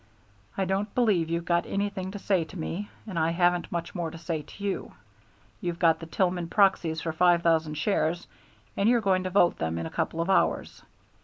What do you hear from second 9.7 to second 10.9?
in a couple of hours.